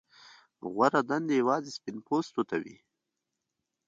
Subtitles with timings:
[0.73, 2.77] غوره دندې یوازې سپین پوستو ته وې.